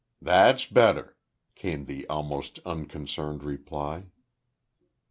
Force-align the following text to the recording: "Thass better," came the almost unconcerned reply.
"Thass 0.19 0.65
better," 0.65 1.15
came 1.53 1.85
the 1.85 2.07
almost 2.09 2.57
unconcerned 2.65 3.43
reply. 3.43 4.05